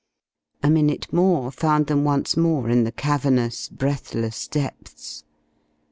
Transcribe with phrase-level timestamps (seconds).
[0.63, 5.23] A minute more found them once more in the cavernous, breathless depths.